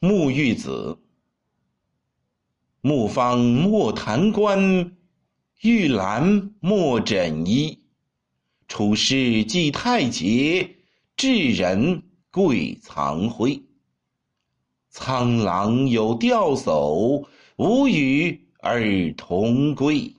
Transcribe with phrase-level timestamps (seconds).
[0.00, 0.98] 沐浴子。
[2.80, 4.96] 沐方莫弹冠，
[5.60, 7.78] 玉兰莫枕衣。
[8.66, 10.76] 处世既太节，
[11.16, 13.62] 至人贵藏辉。
[14.88, 17.26] 苍狼有吊叟，
[17.56, 20.14] 无与尔同归。